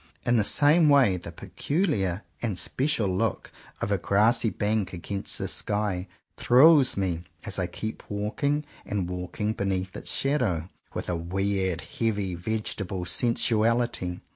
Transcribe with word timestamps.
In 0.25 0.35
the 0.37 0.43
same 0.43 0.89
way 0.89 1.17
the 1.17 1.31
peculiar 1.31 2.23
and 2.41 2.57
special 2.57 3.07
look 3.07 3.51
of 3.81 3.91
a 3.91 3.99
grassy 3.99 4.49
bank 4.49 4.93
against 4.93 5.37
the 5.37 5.47
sky 5.47 6.07
thrills 6.37 6.97
me, 6.97 7.25
as 7.45 7.59
I 7.59 7.67
keep 7.67 8.09
walking 8.09 8.65
and 8.83 9.07
walking 9.07 9.53
beneath 9.53 9.95
its 9.95 10.11
shadow, 10.11 10.71
with 10.95 11.07
a 11.07 11.15
weird, 11.15 11.81
heavy 11.81 12.33
vegetable 12.33 13.05
sensuality. 13.05 14.21